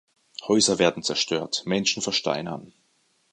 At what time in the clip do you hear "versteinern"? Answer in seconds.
2.01-2.73